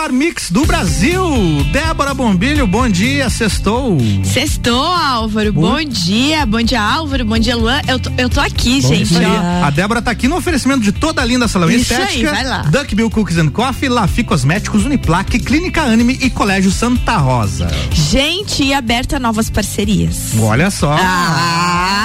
[0.00, 1.22] melhor mix do Brasil.
[1.70, 3.98] Débora Bombilho, bom dia, sextou.
[4.24, 7.82] Sextou, Álvaro, bom, dia, bom dia, Álvaro, bom dia, Luan.
[7.86, 9.14] Eu tô, eu tô aqui, bom gente.
[9.14, 9.64] Ó.
[9.64, 12.30] A Débora tá aqui no oferecimento de toda a linda salão Isso estética.
[12.30, 12.62] Aí, vai lá.
[12.62, 17.68] Duck Bill Cookies and Coffee, Lafi Cosméticos, Uniplaque, Clínica Anime e Colégio Santa Rosa.
[17.92, 20.32] Gente, e aberta novas parcerias.
[20.40, 20.96] Olha só.
[20.98, 21.99] Ah,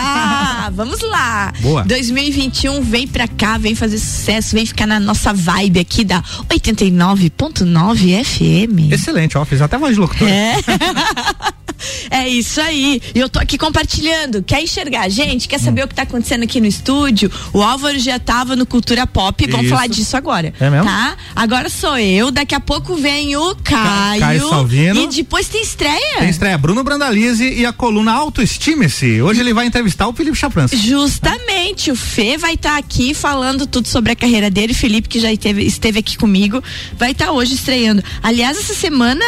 [0.75, 1.53] vamos lá.
[1.61, 1.83] Boa.
[1.83, 8.23] 2021 vem pra cá, vem fazer sucesso, vem ficar na nossa vibe aqui da 89.9
[8.23, 8.91] FM.
[8.91, 10.27] Excelente, ó, fiz até voz de locutor.
[10.27, 10.55] É.
[12.09, 13.01] É isso aí.
[13.13, 14.43] E eu tô aqui compartilhando.
[14.43, 15.09] Quer enxergar?
[15.09, 15.85] Gente, quer saber hum.
[15.85, 17.31] o que tá acontecendo aqui no estúdio?
[17.53, 19.45] O Álvaro já tava no Cultura Pop.
[19.49, 20.53] Vamos falar disso agora.
[20.59, 20.85] É mesmo?
[20.85, 21.15] Tá?
[21.35, 22.31] Agora sou eu.
[22.31, 24.19] Daqui a pouco vem o Caio.
[24.19, 25.01] Caio Salvino.
[25.01, 26.19] E depois tem estreia.
[26.19, 26.57] Tem estreia.
[26.57, 29.21] Bruno Brandalize e a coluna Autoestime-se.
[29.21, 30.75] Hoje ele vai entrevistar o Felipe Chaprança.
[30.75, 31.91] Justamente.
[31.91, 34.73] O Fê vai estar tá aqui falando tudo sobre a carreira dele.
[34.73, 36.63] Felipe, que já esteve, esteve aqui comigo,
[36.97, 38.03] vai estar tá hoje estreando.
[38.21, 39.25] Aliás, essa semana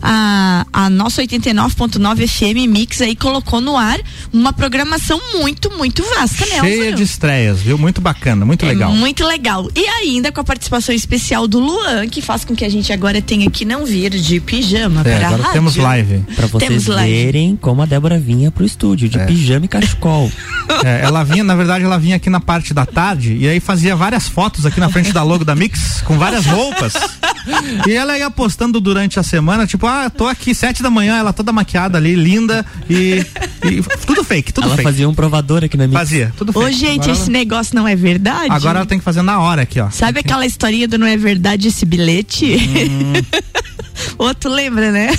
[0.00, 3.98] a, a nossa 89 101.9 FM Mix aí colocou no ar
[4.32, 7.76] uma programação muito, muito vasta, né, Cheia de estreias, viu?
[7.76, 8.92] Muito bacana, muito é legal.
[8.92, 9.68] Muito legal.
[9.74, 13.20] E ainda com a participação especial do Luan, que faz com que a gente agora
[13.20, 15.52] tenha que não vir de pijama é, para agora a rádio.
[15.52, 16.24] temos live.
[16.34, 17.58] Pra vocês temos verem live.
[17.60, 19.26] como a Débora vinha pro estúdio, de é.
[19.26, 20.30] pijama e cachecol.
[20.84, 23.94] É, ela vinha, na verdade, ela vinha aqui na parte da tarde e aí fazia
[23.94, 26.94] várias fotos aqui na frente da logo da Mix, com várias roupas.
[27.86, 31.32] e ela ia postando durante a semana, tipo, ah, tô aqui sete da manhã, ela
[31.32, 33.24] toda maquiada ali, linda e,
[33.64, 34.86] e tudo fake, tudo ela fake.
[34.86, 35.98] Ela fazia um provador aqui na Mix.
[35.98, 36.64] Fazia, tudo fake.
[36.64, 37.32] Ô, gente, agora esse ela...
[37.32, 38.50] negócio não é verdade?
[38.50, 39.90] Agora ela tem que fazer na hora aqui, ó.
[39.90, 40.28] Sabe aqui.
[40.28, 42.56] aquela historinha do não é verdade esse bilhete?
[42.56, 43.12] Hum.
[44.18, 45.14] Outro lembra, né?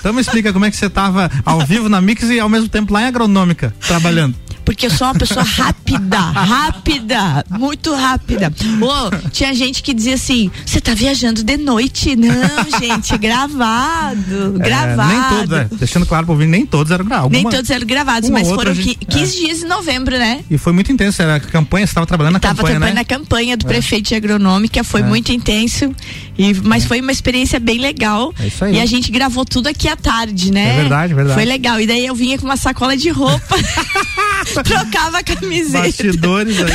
[0.00, 2.68] Então me explica como é que você tava ao vivo na Mix e ao mesmo
[2.68, 8.52] tempo lá em Agronômica, trabalhando porque eu sou uma pessoa rápida, rápida, muito rápida.
[8.80, 12.16] Oh, tinha gente que dizia assim: você tá viajando de noite?
[12.16, 12.34] Não,
[12.80, 15.12] gente, gravado, é, gravado.
[15.12, 17.30] Nem todos, é, deixando claro pro ouvir, nem todos eram gravados.
[17.30, 19.46] Nem todos eram gravados, mas foram gente, 15 é.
[19.46, 20.44] dias em novembro, né?
[20.50, 23.00] E foi muito intenso, era a campanha, você estava trabalhando na tava campanha, trabalhando né?
[23.00, 23.68] na campanha do é.
[23.68, 25.04] prefeito de agronômica, foi é.
[25.04, 25.94] muito intenso,
[26.36, 28.34] e, mas foi uma experiência bem legal.
[28.38, 28.74] É isso aí.
[28.76, 30.70] E a gente gravou tudo aqui à tarde, né?
[30.70, 31.34] É verdade, verdade.
[31.34, 31.80] Foi legal.
[31.80, 33.56] E daí eu vinha com uma sacola de roupa.
[34.64, 35.84] Trocava a camiseta.
[35.84, 36.72] Bastidores aí.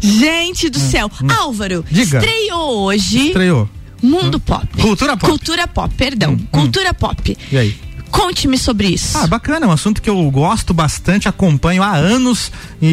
[0.00, 1.10] Gente do hum, céu.
[1.22, 1.26] Hum.
[1.30, 2.18] Álvaro, Diga.
[2.18, 3.28] estreou hoje.
[3.28, 3.68] Estreou.
[4.02, 4.40] Mundo hum.
[4.40, 4.66] Pop.
[4.80, 5.30] Cultura Pop.
[5.30, 6.32] Cultura Pop, perdão.
[6.32, 6.46] Hum, hum.
[6.50, 7.36] Cultura Pop.
[7.50, 7.85] E aí?
[8.10, 9.16] Conte-me sobre isso.
[9.18, 12.50] Ah, bacana, é um assunto que eu gosto bastante, acompanho há anos
[12.80, 12.88] e,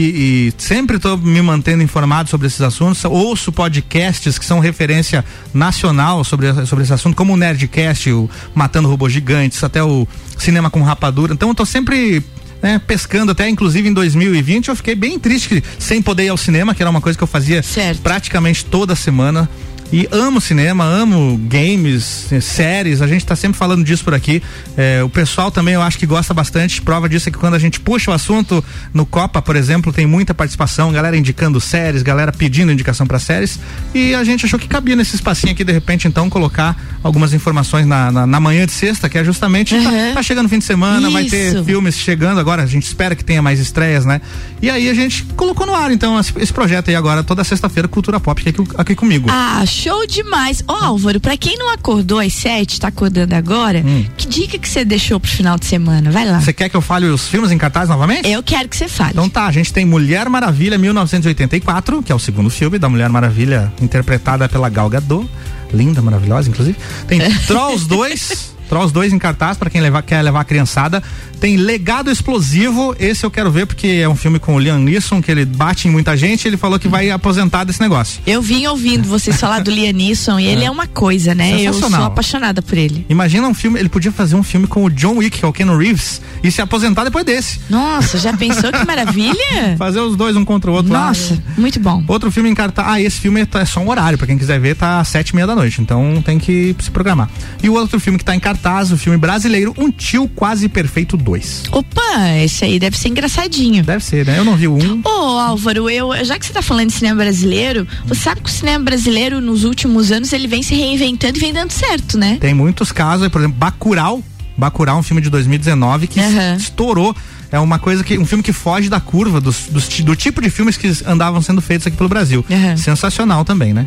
[0.50, 3.04] e sempre estou me mantendo informado sobre esses assuntos.
[3.06, 8.90] Ouço podcasts que são referência nacional sobre, sobre esse assunto, como o Nerdcast, o Matando
[8.90, 10.08] Robôs Gigantes, até o
[10.38, 11.34] Cinema com Rapadura.
[11.34, 12.24] Então eu tô sempre
[12.62, 16.74] né, pescando até inclusive em 2020 eu fiquei bem triste sem poder ir ao cinema
[16.74, 18.02] que era uma coisa que eu fazia certo.
[18.02, 19.50] praticamente toda semana
[19.92, 24.42] e amo cinema, amo games, eh, séries, a gente tá sempre falando disso por aqui.
[24.76, 26.82] É, o pessoal também eu acho que gosta bastante.
[26.82, 28.64] Prova disso é que quando a gente puxa o assunto
[28.94, 33.60] no Copa, por exemplo, tem muita participação, galera indicando séries, galera pedindo indicação para séries.
[33.94, 37.86] E a gente achou que cabia nesse espacinho aqui, de repente, então, colocar algumas informações
[37.86, 39.76] na, na, na manhã de sexta, que é justamente.
[39.76, 39.84] Uhum.
[39.84, 41.12] Tá, tá, chegando o fim de semana, Isso.
[41.12, 44.22] vai ter filmes chegando agora, a gente espera que tenha mais estreias, né?
[44.62, 48.20] E aí a gente colocou no ar, então, esse projeto aí agora, toda sexta-feira, Cultura
[48.20, 49.28] Pop, aqui, aqui comigo.
[49.30, 50.64] Ah, Show demais.
[50.66, 54.06] Ô Álvaro, pra quem não acordou às sete, tá acordando agora, hum.
[54.16, 56.10] que dica que você deixou pro final de semana?
[56.10, 56.40] Vai lá.
[56.40, 58.26] Você quer que eu fale os filmes em cartaz novamente?
[58.26, 59.12] Eu quero que você fale.
[59.12, 63.10] Então tá, a gente tem Mulher Maravilha 1984, que é o segundo filme da Mulher
[63.10, 65.30] Maravilha, interpretada pela Gal Gadot.
[65.74, 66.78] Linda, maravilhosa, inclusive.
[67.06, 68.53] Tem Trolls 2.
[68.74, 71.04] Trolls 2 em cartaz para quem levar, quer levar a criançada.
[71.40, 75.22] Tem Legado Explosivo, esse eu quero ver porque é um filme com o Liam Neeson,
[75.22, 78.20] que ele bate em muita gente, ele falou que vai aposentar desse negócio.
[78.26, 80.52] Eu vim ouvindo vocês falar do Liam Neeson e é.
[80.54, 81.62] ele é uma coisa, né?
[81.62, 83.06] Eu sou apaixonada por ele.
[83.10, 85.54] Imagina um filme, ele podia fazer um filme com o John Wick, que é o
[85.54, 87.60] Ken Reeves, e se aposentar depois desse.
[87.70, 89.76] Nossa, já pensou que maravilha?
[89.78, 91.42] fazer os dois um contra o outro Nossa, lá.
[91.58, 92.04] muito bom.
[92.08, 94.76] Outro filme em cartaz, ah, esse filme é só um horário, para quem quiser ver,
[94.76, 97.30] tá às sete e meia da noite, então tem que se programar.
[97.62, 101.18] E o outro filme que tá em cartaz, o filme brasileiro, Um Tio Quase Perfeito
[101.18, 101.64] 2.
[101.72, 102.02] Opa!
[102.44, 103.84] esse aí deve ser engraçadinho.
[103.84, 104.38] Deve ser, né?
[104.38, 105.02] Eu não vi o um.
[105.04, 108.50] Ô, oh, Álvaro, eu, já que você tá falando de cinema brasileiro, você sabe que
[108.50, 112.38] o cinema brasileiro, nos últimos anos, ele vem se reinventando e vem dando certo, né?
[112.40, 114.24] Tem muitos casos, por exemplo, Bacurau.
[114.56, 116.56] Bacurau, um filme de 2019 que uhum.
[116.56, 117.16] estourou
[117.54, 120.50] é uma coisa que um filme que foge da curva dos, dos, do tipo de
[120.50, 122.44] filmes que andavam sendo feitos aqui pelo Brasil.
[122.50, 122.76] Uhum.
[122.76, 123.86] Sensacional também, né?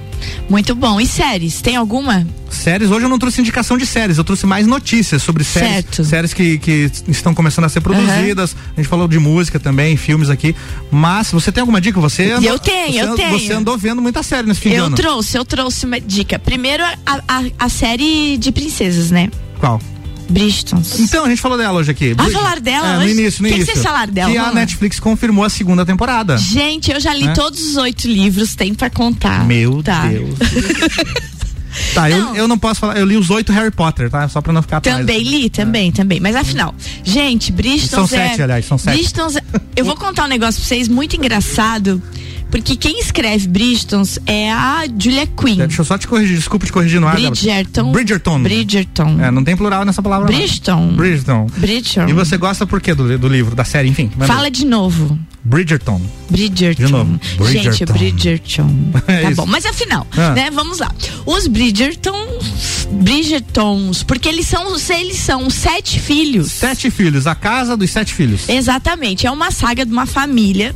[0.48, 1.00] Muito bom.
[1.00, 1.60] E séries?
[1.60, 2.24] Tem alguma?
[2.48, 6.04] Séries, hoje eu não trouxe indicação de séries, eu trouxe mais notícias sobre séries, Certo.
[6.04, 8.54] séries que, que estão começando a ser produzidas.
[8.76, 10.54] A gente falou de música também, filmes aqui.
[10.88, 12.00] Mas você tem alguma dica?
[12.00, 13.38] Você andou, Eu tenho, você, eu tenho.
[13.40, 14.94] Você andou vendo muita série nesse fim de Eu ano.
[14.94, 16.38] trouxe, eu trouxe uma dica.
[16.38, 16.94] Primeiro, a,
[17.26, 19.28] a, a série de princesas, né?
[19.58, 19.80] Qual?
[20.28, 20.98] Bristons.
[21.00, 22.14] Então, a gente falou dela hoje aqui.
[22.18, 23.74] Ah, falaram dela é, no início, no O que que início.
[23.74, 24.30] vocês falaram dela?
[24.32, 24.54] Que a lá.
[24.54, 26.36] Netflix confirmou a segunda temporada.
[26.36, 27.32] Gente, eu já li Né?
[27.34, 29.44] todos os oito livros, tem pra contar.
[29.46, 30.06] Meu Tá.
[30.08, 30.36] Deus.
[31.94, 32.36] tá, eu, Não.
[32.36, 32.96] eu não posso falar.
[32.98, 34.28] Eu li os oito Harry Potter, tá?
[34.28, 34.98] Só pra não ficar atrás.
[34.98, 36.20] Também li, também, também.
[36.20, 36.74] Mas afinal,
[37.04, 38.28] gente, Bristons São é.
[38.28, 38.96] sete, aliás, são sete.
[38.96, 39.34] Bristons,
[39.76, 42.02] eu vou contar um negócio pra vocês muito engraçado,
[42.50, 45.56] porque quem escreve Bristons é a Julia Quinn.
[45.56, 47.16] Deixa eu só te corrigir, desculpa te corrigir no ar.
[47.16, 47.30] Débora.
[47.34, 47.92] Bridgerton.
[47.92, 48.42] Bridgerton.
[48.42, 49.20] Bridgerton.
[49.20, 50.26] É, não tem plural nessa palavra.
[50.26, 50.88] Bridgerton.
[50.94, 51.46] Bridgerton.
[51.56, 52.08] Bridgerton.
[52.10, 54.10] E você gosta por quê do, do livro, da série, enfim?
[54.26, 55.18] Fala de novo.
[55.44, 56.00] Bridgerton.
[56.28, 56.84] Bridgerton.
[56.86, 57.20] De novo.
[57.50, 57.92] Gente, Bridgerton.
[57.94, 58.76] Bridgerton.
[59.06, 59.36] É tá isso.
[59.42, 59.46] bom.
[59.46, 60.30] Mas afinal, Ah.
[60.32, 60.50] né?
[60.50, 60.90] Vamos lá.
[61.24, 62.88] Os Bridgertons.
[62.90, 64.02] Bridgertons.
[64.02, 66.50] Porque eles são, eles são sete filhos.
[66.52, 68.48] Sete filhos, a casa dos sete filhos.
[68.48, 69.26] Exatamente.
[69.26, 70.74] É uma saga de uma família.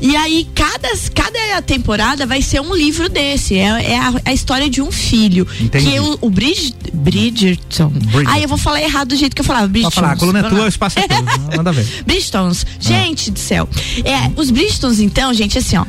[0.00, 3.56] E aí, cada, cada temporada vai ser um livro desse.
[3.56, 5.46] É, é a, a história de um filho.
[5.60, 5.90] Entendi.
[5.92, 7.88] Que o, o Bridg- Bridgerton.
[7.88, 8.30] Bridgerton.
[8.30, 9.64] Ah, eu vou falar errado do jeito que eu falava.
[9.66, 9.94] Pode Bridgertons.
[9.94, 11.22] falar, a coluna é tua, o espaço é teu.
[11.56, 11.86] Manda ver.
[12.06, 12.66] Bristons.
[12.80, 13.68] Gente do céu.
[14.04, 15.84] É, os Bristons, então, gente, assim, ó.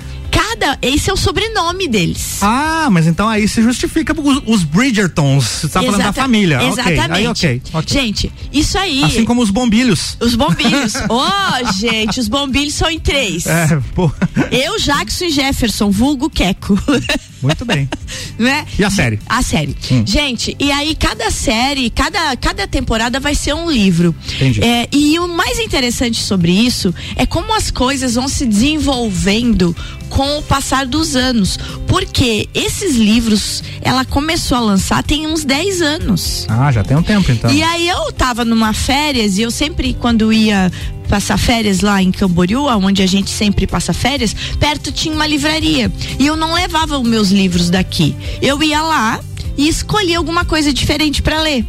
[0.55, 0.77] Cada.
[0.81, 2.39] Esse é o sobrenome deles.
[2.41, 5.43] Ah, mas então aí se justifica os, os Bridgertons.
[5.43, 6.63] Você tá falando da família.
[6.63, 7.11] Exatamente.
[7.11, 7.61] Aí, ok.
[7.73, 8.01] ok.
[8.01, 9.03] Gente, isso aí.
[9.03, 10.17] Assim como os bombilhos.
[10.19, 10.95] Os bombilhos.
[11.09, 13.45] Ô, gente, os bombilhos são em três.
[13.45, 14.11] É, pô.
[14.51, 16.79] Eu, Jackson e Jefferson, vulgo Queco.
[17.45, 17.89] Muito bem.
[18.37, 18.65] né?
[18.77, 19.19] E a série?
[19.27, 19.75] A série.
[19.91, 20.03] Hum.
[20.05, 24.15] Gente, e aí cada série, cada, cada temporada vai ser um livro.
[24.35, 24.63] Entendi.
[24.63, 29.75] É, e o mais interessante sobre isso é como as coisas vão se desenvolvendo
[30.09, 31.57] com o passar dos anos.
[31.87, 36.45] Porque esses livros, ela começou a lançar tem uns 10 anos.
[36.49, 37.51] Ah, já tem um tempo então.
[37.51, 40.71] E aí eu tava numa férias e eu sempre, quando ia
[41.05, 45.91] passar férias lá em Camboriú, onde a gente sempre passa férias, perto tinha uma livraria.
[46.19, 48.15] E eu não levava os meus livros daqui.
[48.41, 49.19] Eu ia lá
[49.57, 51.65] e escolhia alguma coisa diferente para ler.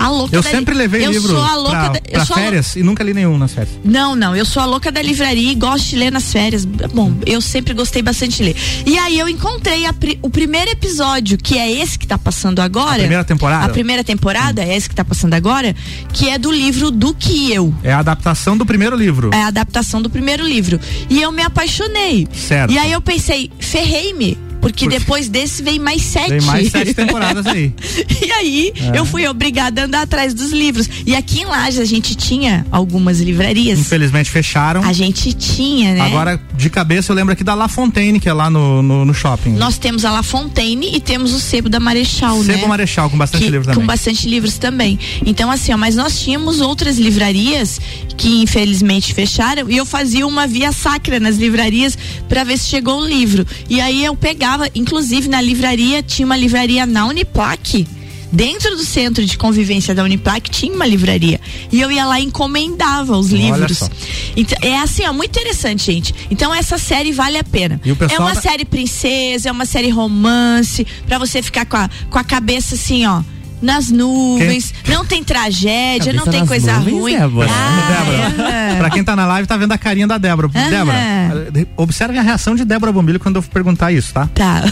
[0.00, 2.76] A louca Eu da- sempre levei eu livro sou a louca pra, da- pra férias
[2.76, 3.74] e nunca li nenhum nas férias.
[3.84, 6.64] não, não, eu sou a louca da livraria e gosto de ler nas férias.
[6.64, 8.56] Bom, eu sempre gostei bastante de ler.
[8.86, 12.94] E aí eu encontrei a o primeiro episódio, que é esse que tá passando agora.
[12.96, 13.66] A primeira temporada?
[13.66, 15.74] A primeira temporada, é esse que tá passando agora,
[16.12, 17.74] que é do livro Do Que Eu.
[17.82, 19.30] É a adaptação do primeiro livro.
[19.32, 20.80] É a adaptação do primeiro livro.
[21.08, 22.26] E eu me apaixonei.
[22.32, 22.72] Certo.
[22.72, 24.38] E aí eu pensei, ferrei-me.
[24.60, 26.28] Porque Porque- depois desse vem mais sete.
[26.28, 27.72] Tem mais sete temporadas aí.
[28.22, 28.98] E aí, É.
[28.98, 30.88] eu fui obrigada a andar atrás dos livros.
[31.06, 33.78] E aqui em Lages a gente tinha algumas livrarias.
[33.78, 34.82] Infelizmente fecharam.
[34.84, 36.00] A gente tinha, né?
[36.02, 39.14] Agora, de cabeça, eu lembro aqui da La Fontaine, que é lá no, no, no
[39.14, 39.50] shopping.
[39.52, 42.54] Nós temos a La Fontaine e temos o Sebo da Marechal, né?
[42.54, 43.80] Sebo Marechal, com bastante Que- livro também.
[43.80, 44.98] Com bastante livros também.
[45.26, 47.80] Então, assim, ó, mas nós tínhamos outras livrarias
[48.16, 51.96] que infelizmente fecharam e eu fazia uma via sacra nas livrarias
[52.28, 53.46] para ver se chegou o livro.
[53.68, 57.86] E aí eu pegava, inclusive na livraria, tinha uma livraria na Uniplac.
[58.32, 61.40] Dentro do centro de convivência da Uniplac tinha uma livraria.
[61.72, 63.90] E eu ia lá e encomendava os livros.
[64.36, 66.14] Então, é assim, ó, muito interessante, gente.
[66.30, 67.80] Então essa série vale a pena.
[68.14, 72.18] É uma da- série princesa, é uma série romance, pra você ficar com a, com
[72.18, 73.20] a cabeça assim, ó.
[73.62, 77.12] Nas nuvens, não tem tragédia, não Cabeça tem nas coisa nuvens, ruim.
[77.18, 77.48] Débora.
[77.48, 78.76] Débora, é.
[78.76, 80.50] pra quem tá na live, tá vendo a carinha da Débora.
[80.54, 80.70] Aham.
[80.70, 84.28] Débora, observe a reação de Débora Bombilho quando eu perguntar isso, tá?
[84.34, 84.64] Tá.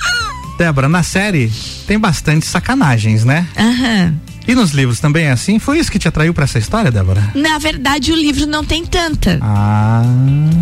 [0.58, 1.52] Débora, na série
[1.86, 3.46] tem bastante sacanagens, né?
[3.58, 4.14] Aham.
[4.48, 5.58] E nos livros também é assim?
[5.58, 7.32] Foi isso que te atraiu pra essa história, Débora?
[7.34, 9.38] Na verdade, o livro não tem tanta.
[9.42, 10.04] Ah.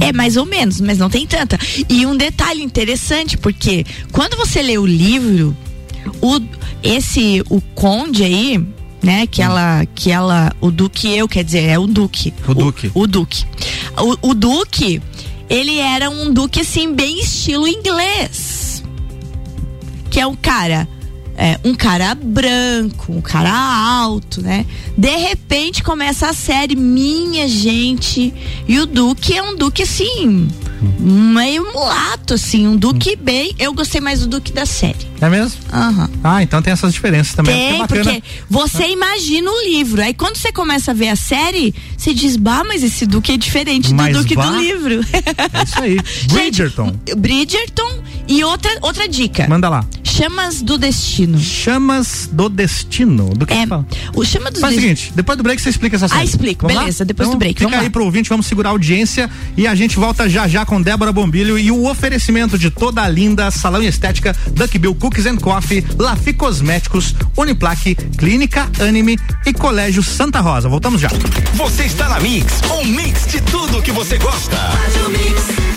[0.00, 1.59] É mais ou menos, mas não tem tanta.
[1.88, 5.54] E um detalhe interessante, porque quando você lê o livro,
[6.23, 6.40] o,
[6.85, 8.64] esse, o conde aí,
[9.03, 12.33] né, que ela, que ela, o duque eu, quer dizer, é o duque.
[12.47, 12.91] O duque.
[12.95, 13.45] O, duque.
[13.99, 15.03] O, o duque,
[15.49, 18.85] ele era um duque assim, bem estilo inglês.
[20.11, 20.87] Que é um cara
[21.37, 24.64] é, um cara branco, um cara alto, né?
[24.97, 28.33] De repente começa a série Minha Gente.
[28.69, 30.49] E o Duque é um Duque assim,
[31.00, 33.54] meio mulato, assim, um Duque bem.
[33.59, 35.07] Eu gostei mais do Duque da série.
[35.21, 35.59] É mesmo?
[35.73, 36.11] Aham.
[36.23, 37.54] Ah, então tem essas diferenças também.
[37.54, 38.04] Tem, Que bacana.
[38.04, 40.02] porque você imagina o livro.
[40.02, 43.37] Aí quando você começa a ver a série, você diz, bah, mas esse Duque é
[43.37, 44.47] diferente do Mas Duque bah.
[44.47, 45.00] do livro.
[45.12, 45.99] É isso aí.
[46.33, 46.87] Bridgerton.
[46.87, 49.47] Gente, Bridgerton e outra, outra dica.
[49.49, 49.85] Manda lá.
[50.16, 51.40] Chamas do Destino.
[51.40, 53.30] Chamas do Destino.
[53.30, 53.85] Do que é, fala?
[54.14, 54.97] O Chama do Faz o Destino.
[54.97, 56.21] seguinte, depois do break você explica essa série.
[56.21, 57.06] Ah, explico, Vamos beleza, lá?
[57.06, 57.90] depois Então, do break, Fica vamos aí lá.
[57.90, 61.59] pro ouvinte, vamos segurar a audiência e a gente volta já já com Débora Bombilho
[61.59, 65.85] e o oferecimento de toda a linda salão e estética Duck Bill Cookies and Coffee,
[65.99, 70.68] Lafi Cosméticos, Uniplaque, Clínica Anime e Colégio Santa Rosa.
[70.68, 71.09] Voltamos já.
[71.54, 74.56] Você está na Mix, um mix de tudo que você gosta.
[74.92, 75.74] Quero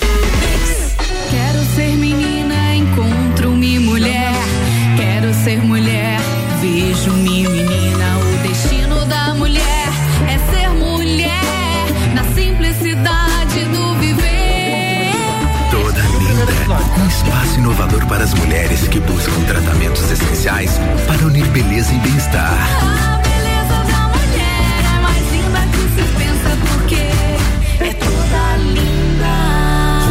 [16.69, 22.51] Um espaço inovador para as mulheres que buscam tratamentos essenciais para unir beleza e bem-estar.
[22.51, 26.95] A beleza da mulher é mais linda que se pensa, porque
[27.86, 29.27] é toda linda.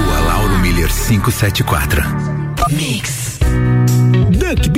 [0.06, 2.02] Rua Lauro Miller 574.
[2.56, 3.35] Duck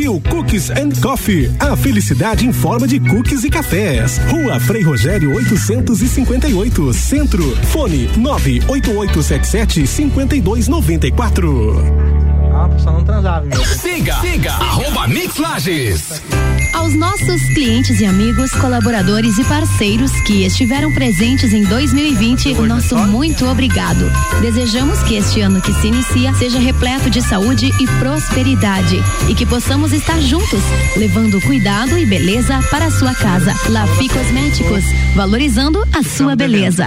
[0.08, 1.50] Bill Cookies and Coffee.
[1.60, 4.16] A felicidade em forma de cookies e cafés.
[4.30, 7.44] Rua Frei Rogério 858, Centro.
[7.66, 11.84] Fone 98877 5294.
[12.54, 13.62] Ah, só não transava, meu.
[13.66, 16.22] Siga, siga, arroba Mix Lages.
[16.88, 22.96] Aos nossos clientes e amigos, colaboradores e parceiros que estiveram presentes em 2020, o nosso
[22.96, 24.10] muito obrigado.
[24.40, 28.96] Desejamos que este ano que se inicia seja repleto de saúde e prosperidade
[29.28, 30.62] e que possamos estar juntos,
[30.96, 33.54] levando cuidado e beleza para a sua casa.
[33.68, 36.86] Lafi Cosméticos, valorizando a sua beleza.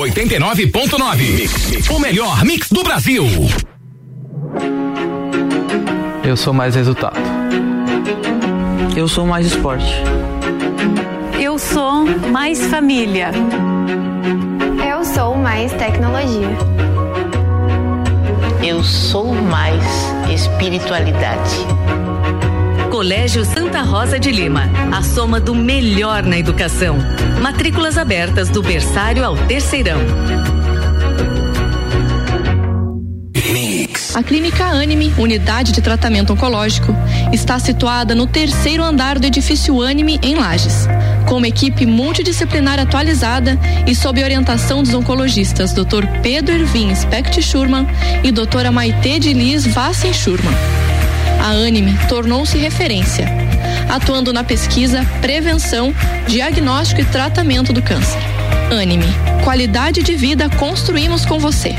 [0.00, 1.90] 89.9.
[1.94, 3.22] O melhor mix do Brasil.
[6.24, 7.20] Eu sou mais resultado.
[8.96, 9.92] Eu sou mais esporte.
[11.38, 13.30] Eu sou mais família.
[14.90, 16.48] Eu sou mais tecnologia.
[18.62, 19.84] Eu sou mais
[20.32, 21.66] espiritualidade.
[23.00, 26.98] Colégio Santa Rosa de Lima, a soma do melhor na educação.
[27.40, 29.98] Matrículas abertas do berçário ao terceirão.
[34.14, 36.94] A Clínica Anime, unidade de tratamento oncológico,
[37.32, 40.86] está situada no terceiro andar do edifício Anime, em Lages.
[41.26, 46.06] Com uma equipe multidisciplinar atualizada e sob orientação dos oncologistas Dr.
[46.22, 47.86] Pedro Ervin Specht Schurman
[48.22, 50.89] e doutora Maite de Liz Vassen Schurman.
[51.40, 53.26] A Anime tornou-se referência,
[53.88, 55.94] atuando na pesquisa, prevenção,
[56.28, 58.20] diagnóstico e tratamento do câncer.
[58.70, 59.06] Anime,
[59.42, 61.74] qualidade de vida construímos com você.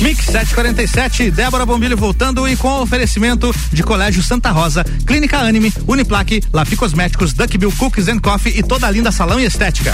[0.00, 6.42] Mix 747, Débora Bombilho voltando e com oferecimento de Colégio Santa Rosa, Clínica Anime, Uniplaque,
[6.52, 9.92] Lafi Cosméticos, Duck Bill Cookies and Coffee e toda a linda salão e estética.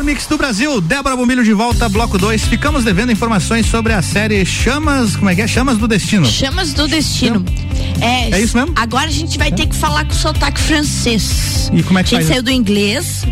[0.00, 2.44] Melhor mix do Brasil, Débora Bombilho de volta, bloco 2.
[2.44, 5.46] Ficamos devendo informações sobre a série Chamas, como é que é?
[5.46, 6.26] Chamas do Destino.
[6.26, 7.44] Chamas do Destino.
[8.00, 8.72] É, É isso mesmo?
[8.76, 11.70] Agora a gente vai ter que falar com sotaque francês.
[11.72, 12.28] E como é que a gente faz?
[12.28, 13.24] saiu do inglês.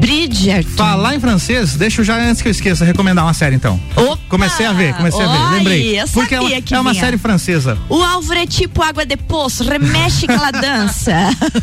[0.00, 0.70] Bridgerton.
[0.76, 3.80] Falar em francês, deixa eu já, antes que eu esqueça, recomendar uma série então.
[3.96, 4.18] Opa!
[4.28, 6.00] Comecei a ver, comecei a ver, Oi, lembrei.
[6.00, 7.04] eu Porque é que é uma vinha.
[7.04, 7.76] série francesa.
[7.88, 11.12] O Álvaro é tipo água de poço, remexe aquela dança.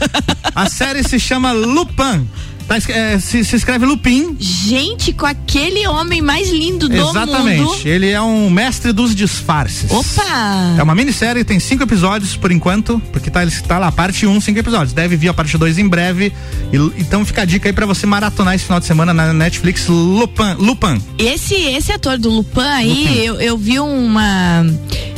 [0.56, 2.28] A série se chama Lupin.
[2.70, 4.38] Tá é, se, se escreve Lupin.
[4.40, 7.62] Gente, com aquele homem mais lindo do Exatamente.
[7.64, 7.80] mundo.
[7.84, 9.90] Ele é um mestre dos disfarces.
[9.92, 10.76] Opa!
[10.78, 14.32] É uma minissérie, tem cinco episódios por enquanto, porque tá, ele tá lá, parte 1,
[14.32, 14.94] um, cinco episódios.
[14.94, 16.32] Deve vir a parte 2 em breve.
[16.72, 19.88] E- então fica a dica aí pra você maratonar esse final de semana na Netflix
[19.88, 20.54] Lupin.
[20.60, 21.02] Lupin.
[21.18, 23.16] Esse, esse ator do Lupin aí, Lupin.
[23.24, 24.64] eu, eu vi uma.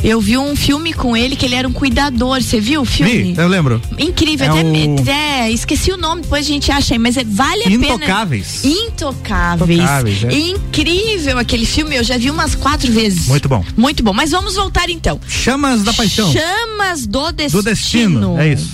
[0.02, 2.42] Eu vi um filme com ele que ele era um cuidador.
[2.42, 3.34] Você viu o filme?
[3.34, 3.80] Vi, eu lembro.
[3.98, 7.22] Incrível, É até, o- até esqueci o nome, depois a gente acha aí, mas é,
[7.44, 8.60] vale a Intocáveis.
[8.62, 8.74] pena.
[8.74, 9.80] Intocáveis.
[9.80, 10.32] Intocáveis, é.
[10.32, 13.26] Incrível aquele filme, eu já vi umas quatro vezes.
[13.26, 13.64] Muito bom.
[13.76, 15.20] Muito bom, mas vamos voltar então.
[15.26, 16.32] Chamas da Paixão.
[16.32, 17.62] Chamas do Destino.
[17.62, 18.70] Do Destino, é isso.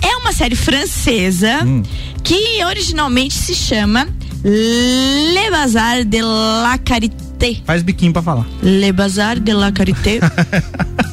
[0.00, 1.82] É uma série francesa Hum.
[2.22, 4.06] que originalmente se chama
[4.44, 7.60] Le Bazar de la Carité.
[7.66, 8.46] Faz biquinho pra falar.
[8.62, 10.20] Le Bazar de la Carité.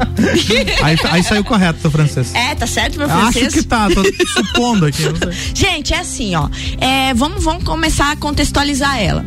[0.82, 2.34] aí, aí saiu correto o francês.
[2.34, 3.54] É, tá certo, meu Acho francês?
[3.54, 4.02] que tá, tô
[4.32, 5.02] supondo aqui.
[5.54, 6.48] Gente, é assim, ó.
[6.78, 9.24] É, vamos, vamos começar a contextualizar ela.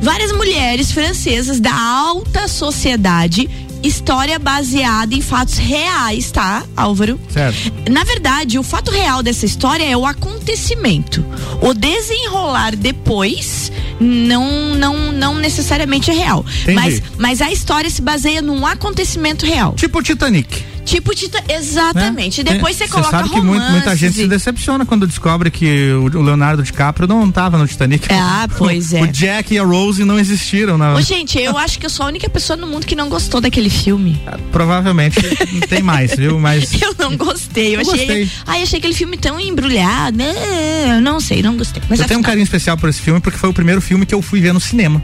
[0.00, 3.48] Várias mulheres francesas da alta sociedade,
[3.82, 7.18] história baseada em fatos reais, tá, Álvaro?
[7.28, 7.72] Certo.
[7.90, 11.24] Na verdade, o fato real dessa história é o acontecimento.
[11.60, 16.44] O desenrolar depois não não não necessariamente é real.
[16.62, 16.74] Entendi.
[16.74, 19.74] Mas, mas a história se baseia num acontecimento real.
[19.74, 20.64] Tipo Titanic.
[20.88, 22.42] Tipo, Tita, exatamente.
[22.42, 22.50] né?
[22.50, 25.90] E depois você Cê coloca sabe que muito- muita gente se decepciona quando descobre que
[25.92, 28.08] o Leonardo DiCaprio não tava no Titanic.
[28.10, 29.02] Ah, pois é.
[29.02, 30.78] O Jack e a Rose não existiram.
[30.78, 30.94] Na...
[30.94, 33.40] Ô, gente, eu acho que eu sou a única pessoa no mundo que não gostou
[33.40, 34.18] daquele filme.
[34.50, 35.20] Provavelmente
[35.68, 36.38] tem mais, viu?
[36.40, 37.76] Mas Eu não gostei.
[37.76, 38.06] Eu, Eu achei.
[38.06, 38.30] gostei.
[38.46, 40.16] Ai, achei aquele filme tão embrulhado.
[40.16, 41.82] Não, não sei, não gostei.
[41.88, 44.06] Mas eu tenho um afinal, carinho especial por esse filme porque foi o primeiro filme
[44.06, 45.02] que eu fui ver no cinema.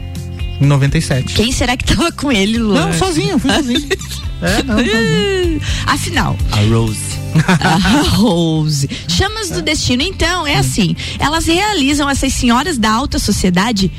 [0.59, 1.33] Em 97.
[1.33, 2.73] Quem será que tava com ele, Lu?
[2.73, 3.87] Não, sozinho, fui sozinho.
[4.41, 5.61] é, não, sozinho.
[5.85, 7.25] Afinal, A Rose.
[7.59, 8.89] a Rose.
[9.07, 10.01] Chamas do destino.
[10.01, 10.95] Então, é assim.
[11.19, 13.91] Elas realizam, essas senhoras da alta sociedade,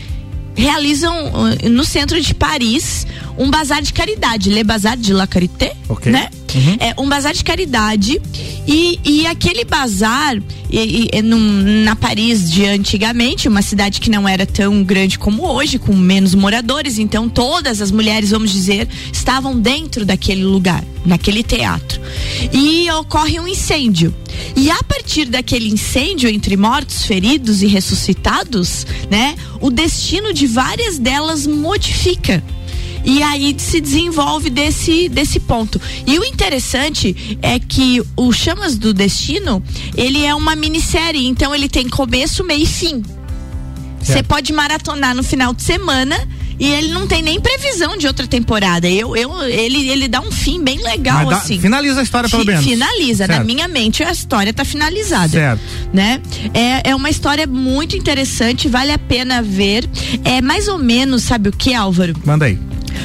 [0.55, 3.07] realizam uh, no centro de Paris
[3.39, 4.51] um bazar de caridade.
[4.51, 6.11] Le Bazar de la Charité, Ok.
[6.11, 6.29] né?
[6.55, 6.77] Uhum.
[6.81, 8.21] É um bazar de caridade
[8.67, 10.37] e, e aquele bazar
[10.71, 15.47] e, e- num- na Paris de antigamente, uma cidade que não era tão grande como
[15.47, 21.43] hoje, com menos moradores, então todas as mulheres, vamos dizer, estavam dentro daquele lugar, naquele
[21.43, 22.01] teatro.
[22.53, 24.15] E ocorre um incêndio.
[24.57, 30.99] E a partir daquele incêndio, entre mortos, feridos e ressuscitados, né, o destino de várias
[30.99, 32.43] delas modifica.
[33.07, 35.81] E aí se desenvolve desse, desse ponto.
[36.07, 39.63] E o interessante é que o Chamas do Destino,
[39.97, 43.03] ele é uma minissérie, então ele tem começo, meio e fim.
[44.03, 46.17] Você pode maratonar no final de semana
[46.59, 48.89] e ele não tem nem previsão de outra temporada.
[48.89, 51.59] Eu, eu, ele, ele dá um fim bem legal, dá- assim.
[51.61, 52.65] finaliza a história, pelo Fi- menos.
[52.65, 53.27] Finaliza.
[53.27, 53.47] Na Certo.
[53.47, 55.61] minha mente, a história tá finalizada Certo.
[55.93, 56.21] né?
[56.55, 59.89] É, é uma história muito interessante, vale a pena ver.
[60.25, 62.15] É mais ou menos, sabe o que, Álvaro?
[62.25, 62.59] Manda aí.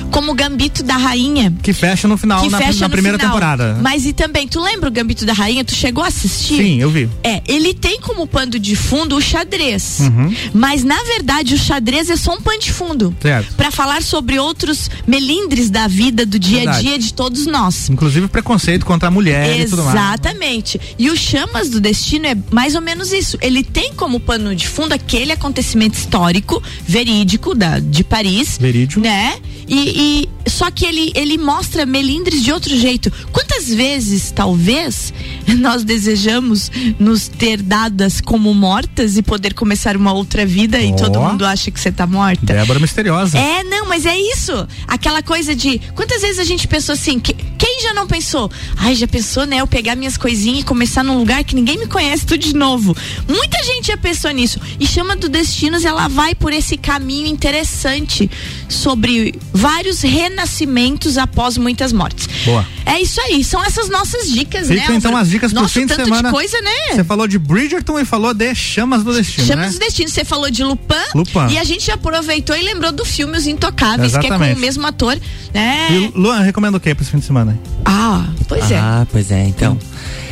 [0.10, 1.54] Como o Gambito da Rainha.
[1.62, 3.32] Que fecha no final, na, fecha na primeira final.
[3.34, 3.78] temporada.
[3.82, 5.64] Mas e também, tu lembra o Gambito da Rainha?
[5.64, 6.58] Tu chegou a assistir?
[6.58, 7.10] Sim, eu vi.
[7.24, 10.00] É, ele tem como pano de fundo o xadrez.
[10.02, 10.34] Uhum.
[10.54, 13.16] Mas na verdade o xadrez é só um pano de fundo.
[13.22, 13.56] Certo.
[13.56, 16.82] Pra falar sobre outros melindres da vida, do dia a Verdade.
[16.88, 17.90] dia de todos nós.
[17.90, 19.96] Inclusive preconceito contra a mulher e tudo mais.
[19.96, 20.80] Exatamente.
[20.98, 23.38] E o Chamas do Destino é mais ou menos isso.
[23.42, 28.58] Ele tem como pano de fundo aquele acontecimento histórico, verídico da, de Paris.
[28.60, 29.02] Verídico.
[29.02, 29.36] Né?
[29.74, 33.10] E, e- só que ele, ele mostra melindres de outro jeito.
[33.32, 35.14] Quantas vezes, talvez,
[35.60, 40.96] nós desejamos nos ter dadas como mortas e poder começar uma outra vida e Ó.
[40.96, 42.54] todo mundo acha que você tá morta?
[42.54, 43.38] Débora misteriosa.
[43.38, 44.52] É, não, mas é isso.
[44.88, 45.80] Aquela coisa de.
[45.96, 47.18] Quantas vezes a gente pensou assim?
[47.20, 48.52] que- quem já não pensou?
[48.76, 49.58] Ai, já pensou, né?
[49.62, 52.96] Eu pegar minhas coisinhas e começar num lugar que ninguém me conhece tudo de novo.
[53.28, 54.60] Muita gente já pensou nisso.
[54.80, 58.30] E Chama do Destinos, ela vai por esse caminho interessante
[58.68, 62.28] sobre vários renascimentos após muitas mortes.
[62.46, 62.66] Boa.
[62.86, 64.82] É isso aí, são essas nossas dicas, né?
[64.82, 65.24] Fica então Álvaro?
[65.26, 66.30] as dicas pro Nossa, fim de tanto semana.
[66.30, 66.72] de coisa, né?
[66.96, 69.68] Você falou de Bridgerton e falou de Chamas do Destino, Chama né?
[69.70, 70.14] dos Destinos.
[70.14, 71.54] Você falou de Lupin, Lupin.
[71.54, 74.58] e a gente já aproveitou e lembrou do filme Os Intocáveis, que é com Exatamente.
[74.58, 75.18] o mesmo ator,
[75.54, 75.88] né?
[75.92, 77.58] E Luan, recomenda o que pra esse fim de semana?
[77.86, 78.78] Ah, pois é.
[78.80, 79.78] Ah, pois é, então.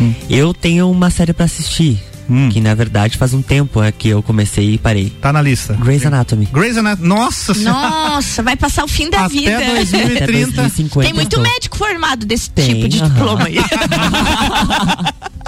[0.01, 0.13] Hum.
[0.29, 2.01] Eu tenho uma série pra assistir.
[2.51, 5.09] Que na verdade faz um tempo é que eu comecei e parei.
[5.09, 5.73] Tá na lista.
[5.73, 6.45] Grey's Anatomy.
[6.51, 7.07] Grey's Anatomy.
[7.07, 7.89] Nossa senhora.
[7.89, 9.57] Nossa, vai passar o fim da Até vida.
[9.57, 10.23] 2030.
[10.23, 11.41] Até 2050 Tem muito tô.
[11.41, 13.09] médico formado desse Tem, tipo de aham.
[13.09, 13.57] diploma aí.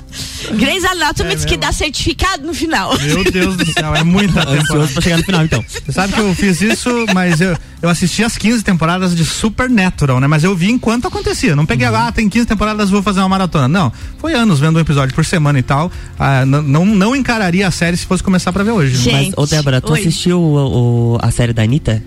[0.57, 2.97] Grey's Anatomy É diz que dá certificado no final.
[2.99, 4.87] Meu Deus do céu, é muita temporada.
[4.93, 5.63] Pra chegar no final, então.
[5.67, 10.19] Você sabe que eu fiz isso, mas eu, eu assisti as 15 temporadas de Supernatural,
[10.19, 10.27] né?
[10.27, 11.55] Mas eu vi enquanto acontecia.
[11.55, 13.67] Não peguei, ah, tem 15 temporadas, vou fazer uma maratona.
[13.67, 13.91] Não.
[14.17, 15.91] Foi anos vendo um episódio por semana e tal.
[16.19, 18.95] Ah, não, não encararia a série se fosse começar pra ver hoje.
[18.95, 19.99] Gente, Mas, ô Débora, tu oi.
[19.99, 22.01] assistiu o, o- a série da Anitta?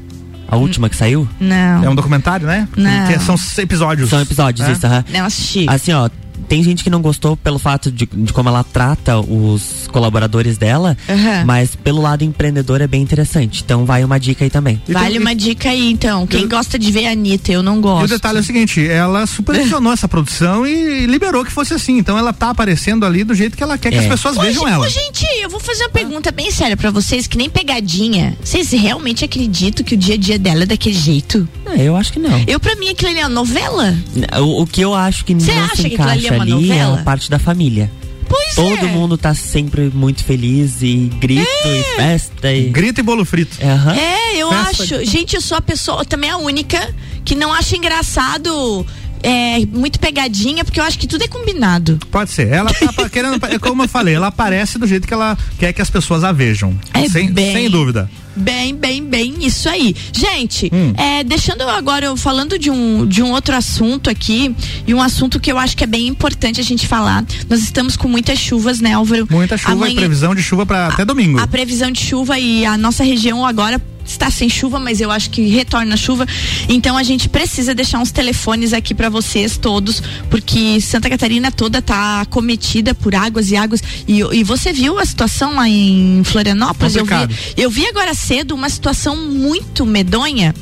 [0.47, 1.27] A última que saiu?
[1.41, 1.83] Não.
[1.85, 2.69] É um documentário, né?
[2.77, 3.07] Não.
[3.07, 4.11] Que são episódios.
[4.11, 4.73] São episódios, É?
[4.73, 5.05] isso, aham.
[5.11, 5.67] Não assisti.
[5.69, 6.09] Assim, ó,
[6.49, 10.97] tem gente que não gostou pelo fato de, de como ela trata os colaboradores dela,
[11.09, 11.45] Aham.
[11.47, 13.63] mas pelo lado empreendedor é bem interessante.
[13.65, 14.81] Então vai uma dica aí também.
[14.89, 16.27] Vale uma dica aí, então.
[16.27, 18.09] Quem gosta de ver a Anitta, eu não E o gosto.
[18.09, 21.99] detalhe é o seguinte, ela supervisionou essa produção e liberou que fosse assim.
[21.99, 24.01] Então ela tá aparecendo ali do jeito que ela quer que É.
[24.01, 24.87] as pessoas Ô, vejam ela.
[24.87, 28.37] ô, gente, eu vou fazer uma pergunta bem séria pra vocês, que nem pegadinha.
[28.43, 31.49] Vocês realmente acreditam que o dia a dia dela é daquele jeito?
[31.77, 32.43] É, eu acho que não.
[32.47, 33.95] Eu, pra mim, aquilo ali é uma novela.
[34.41, 36.43] O, o que eu acho que Cê não acha se que ali encaixa é uma
[36.43, 37.01] ali é novela?
[37.01, 37.91] a parte da família.
[38.29, 38.89] Pois Todo é.
[38.91, 41.79] mundo tá sempre muito feliz e grito É.
[41.81, 42.71] e festa e.
[42.71, 43.57] Grita e bolo frito.
[43.61, 43.95] É, aham.
[43.95, 45.05] É, eu Festa acho.
[45.05, 48.87] Gente, eu sou a pessoa, também a única, que não acha engraçado
[49.23, 51.99] é, muito pegadinha, porque eu acho que tudo é combinado.
[52.11, 52.49] Pode ser.
[52.49, 55.83] Ela tá querendo, é como eu falei, ela aparece do jeito que ela quer que
[55.83, 56.75] as pessoas a vejam.
[56.95, 58.11] É sem, bem- sem dúvida.
[58.37, 59.95] Bem, bem, bem, isso aí.
[60.13, 60.93] Gente, Hum.
[60.97, 64.55] é, deixando agora, eu falando de um, de um outro assunto aqui,
[64.87, 67.25] e um assunto que eu acho que é bem importante a gente falar.
[67.49, 69.27] Nós estamos com muitas chuvas, né, Álvaro?
[69.31, 71.39] Muita chuva e Amanhã- previsão de chuva para até domingo.
[71.39, 75.31] A previsão de chuva e a nossa região agora está sem chuva, mas eu acho
[75.31, 76.27] que retorna a chuva.
[76.69, 81.81] Então a gente precisa deixar uns telefones aqui para vocês todos, porque Santa Catarina toda
[81.81, 83.83] tá acometida por águas e águas.
[84.07, 86.97] E, e você viu a situação lá em Florianópolis?
[86.97, 87.13] Eu vi,
[87.57, 90.55] eu vi agora cedo uma situação muito medonha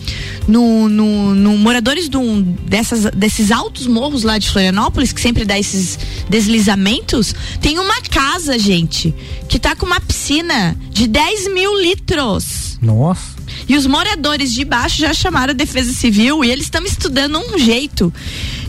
[0.47, 5.59] no, no, no moradores um, dessas, desses altos morros lá de Florianópolis, que sempre dá
[5.59, 7.35] esses deslizamentos.
[7.61, 9.15] Tem uma casa, gente,
[9.49, 12.72] que tá com uma piscina de 10 mil litros.
[12.83, 13.37] Nossa.
[13.69, 17.57] E os moradores de baixo já chamaram a Defesa Civil e eles estão estudando um
[17.57, 18.13] jeito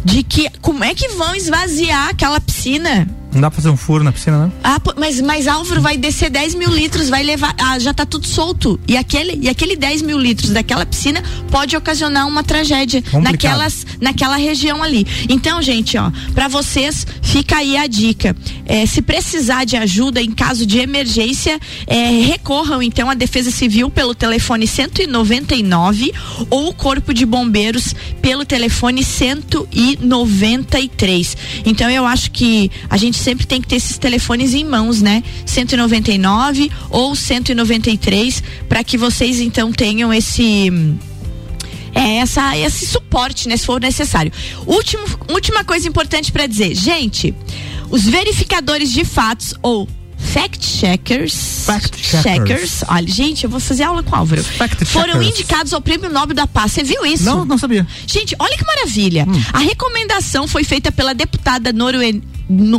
[0.05, 3.07] de que como é que vão esvaziar aquela piscina.
[3.33, 4.51] Não dá pra fazer um furo na piscina, né?
[4.63, 7.55] Ah, mas, mas Álvaro vai descer 10 mil litros, vai levar.
[7.57, 8.79] Ah, já tá tudo solto.
[8.87, 13.31] E aquele, e aquele 10 mil litros daquela piscina pode ocasionar uma tragédia Complicado.
[13.31, 15.07] naquelas, naquela região ali.
[15.27, 18.35] Então, gente, ó, pra vocês, fica aí a dica.
[18.65, 23.89] É, se precisar de ajuda em caso de emergência, é, recorram então à Defesa Civil
[23.89, 26.13] pelo telefone 199
[26.49, 31.37] ou o Corpo de Bombeiros pelo telefone 193.
[31.65, 35.23] Então eu acho que a gente sempre tem que ter esses telefones em mãos, né?
[35.45, 40.71] 199 ou 193 para que vocês então tenham esse
[41.95, 44.31] é, essa, esse suporte, né, se for necessário.
[44.65, 47.33] Último, última coisa importante para dizer, gente,
[47.89, 52.83] os verificadores de fatos ou fact checkers, Fact checkers.
[52.87, 54.43] olha, gente, eu vou fazer aula com o Álvaro.
[54.43, 55.29] Fact Foram checkers.
[55.29, 56.71] indicados ao Prêmio Nobel da Paz.
[56.71, 57.25] Você viu isso?
[57.25, 57.85] Não, não sabia.
[58.07, 59.25] Gente, olha que maravilha.
[59.27, 59.41] Hum.
[59.51, 62.23] A recomendação foi feita pela deputada norue...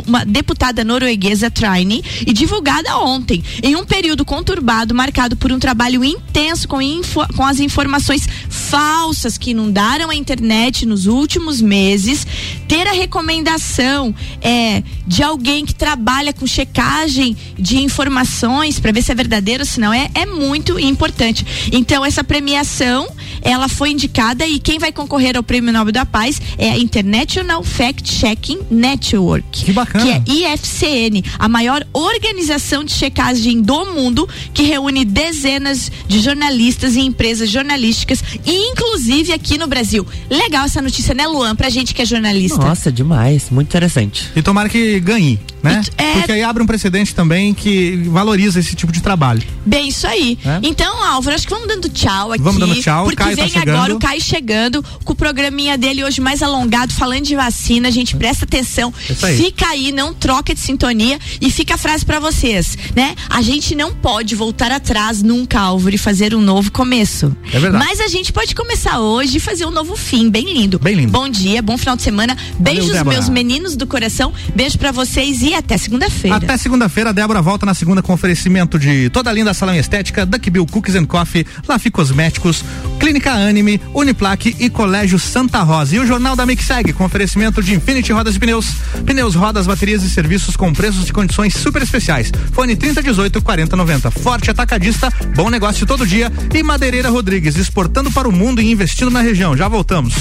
[0.05, 6.03] uma deputada norueguesa Trine e divulgada ontem, em um período conturbado marcado por um trabalho
[6.03, 12.25] intenso com, info- com as informações falsas que inundaram a internet nos últimos meses.
[12.67, 19.11] Ter a recomendação é, de alguém que trabalha com checagem de informações para ver se
[19.11, 21.45] é verdadeiro ou se não é, é muito importante.
[21.71, 23.07] Então, essa premiação
[23.41, 27.63] ela foi indicada e quem vai concorrer ao Prêmio Nobel da Paz é a International
[27.63, 29.65] Fact Checking Network.
[29.65, 30.21] Que bacana.
[30.25, 36.95] Que é IFCN, a maior organização de checagem do mundo que reúne dezenas de jornalistas
[36.95, 40.05] e empresas jornalísticas, inclusive aqui no Brasil.
[40.29, 42.57] Legal essa notícia, né, Luan, pra gente que é jornalista.
[42.57, 43.49] Nossa, demais.
[43.49, 44.29] Muito interessante.
[44.35, 45.81] E tomara que ganhe, né?
[45.97, 49.43] é- Porque aí abre um precedente também que valoriza esse tipo de trabalho.
[49.65, 50.37] Bem, isso aí.
[50.45, 50.59] É?
[50.63, 52.41] Então, Álvaro, acho que vamos dando tchau aqui.
[52.43, 53.75] Vamos dando tchau, Porque Caio tá vem chegando.
[53.75, 57.91] agora o Caio chegando com o programinha dele hoje mais alongado, falando de vacina.
[57.91, 58.93] Gente, presta atenção.
[59.23, 59.37] Aí.
[59.37, 61.19] Fica aí, não troca de sintonia.
[61.41, 63.15] E fica a frase pra vocês, né?
[63.29, 67.35] A gente não pode voltar atrás nunca, Álvaro, e fazer um novo começo.
[67.51, 67.83] É verdade.
[67.85, 70.77] Mas a gente pode começar hoje e fazer um novo fim, bem lindo.
[70.79, 71.11] Bem lindo.
[71.11, 72.37] Bom dia, bom final de semana.
[72.59, 73.15] Beijos, Débora.
[73.17, 74.31] meus meninos do coração.
[74.55, 76.37] Beijo pra vocês e até segunda-feira.
[76.37, 80.25] Até segunda-feira, a Débora volta na segunda com oferecimento de toda a linda salão estética,
[80.25, 82.63] Duck Bill Cookies and Coffee, Lafi Cosméticos,
[82.99, 85.95] Clínica Anime, Uniplaque e Colégio Santa Rosa.
[85.95, 88.73] E o Jornal da Mix segue com oferecimento de Infinity Rodas e Pneus,
[89.05, 92.31] pneus, rodas, baterias e serviços com preços e condições super especiais.
[92.51, 94.11] Fone 3018 4090.
[94.11, 99.11] Forte Atacadista, bom negócio todo dia e Madeireira Rodrigues, exportando para o mundo e investindo
[99.11, 99.55] na região.
[99.55, 100.13] Já voltamos.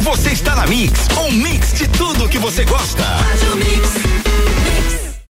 [0.00, 3.02] Você está na Mix, um mix de tudo que você gosta.
[3.02, 4.55] Faz o mix.